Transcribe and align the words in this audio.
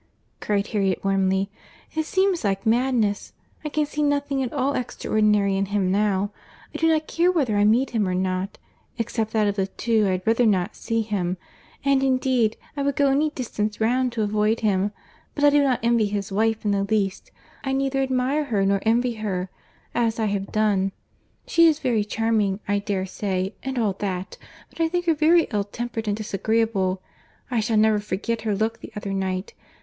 cried 0.39 0.65
Harriet, 0.69 1.03
warmly. 1.03 1.51
"It 1.93 2.07
seems 2.07 2.43
like 2.43 2.65
madness! 2.65 3.33
I 3.63 3.69
can 3.69 3.85
see 3.85 4.01
nothing 4.01 4.41
at 4.41 4.51
all 4.51 4.73
extraordinary 4.73 5.55
in 5.55 5.67
him 5.67 5.91
now.—I 5.91 6.79
do 6.79 6.87
not 6.89 7.05
care 7.05 7.31
whether 7.31 7.55
I 7.55 7.65
meet 7.65 7.91
him 7.91 8.07
or 8.07 8.15
not—except 8.15 9.31
that 9.33 9.45
of 9.47 9.57
the 9.57 9.67
two 9.67 10.07
I 10.07 10.13
had 10.13 10.25
rather 10.25 10.47
not 10.47 10.75
see 10.75 11.03
him—and 11.03 12.01
indeed 12.01 12.57
I 12.75 12.81
would 12.81 12.95
go 12.95 13.11
any 13.11 13.29
distance 13.29 13.79
round 13.79 14.11
to 14.13 14.23
avoid 14.23 14.61
him—but 14.61 15.43
I 15.43 15.51
do 15.51 15.61
not 15.61 15.79
envy 15.83 16.07
his 16.07 16.31
wife 16.31 16.65
in 16.65 16.71
the 16.71 16.81
least; 16.83 17.29
I 17.63 17.71
neither 17.71 18.01
admire 18.01 18.45
her 18.45 18.65
nor 18.65 18.79
envy 18.81 19.13
her, 19.21 19.51
as 19.93 20.19
I 20.19 20.25
have 20.25 20.51
done: 20.51 20.93
she 21.45 21.67
is 21.67 21.77
very 21.77 22.03
charming, 22.05 22.59
I 22.67 22.79
dare 22.79 23.05
say, 23.05 23.53
and 23.61 23.77
all 23.77 23.93
that, 23.99 24.39
but 24.71 24.81
I 24.81 24.87
think 24.89 25.05
her 25.05 25.13
very 25.13 25.43
ill 25.53 25.63
tempered 25.65 26.07
and 26.07 26.17
disagreeable—I 26.17 27.59
shall 27.59 27.77
never 27.77 27.99
forget 27.99 28.41
her 28.41 28.55
look 28.55 28.79
the 28.79 28.91
other 28.95 29.13
night! 29.13 29.53